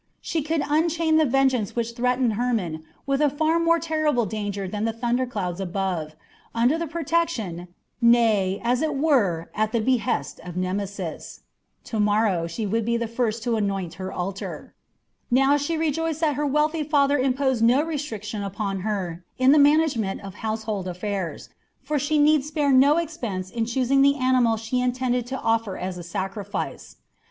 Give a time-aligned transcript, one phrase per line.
[0.19, 4.83] She could unchain the vengeance which threatened Hermon with a far more terrible danger than
[4.83, 6.15] the thunder clouds above,
[6.55, 7.67] under the protection
[8.01, 11.41] nay, as it were at the behest of Nemesis.
[11.83, 14.73] To morrow she would be the first to anoint her altar.
[15.29, 20.21] Now she rejoiced that her wealthy father imposed no restriction upon her in the management
[20.21, 21.49] of household affairs,
[21.83, 25.99] for she need spare no expense in choosing the animal she intended to offer as
[25.99, 26.95] a sacrifice.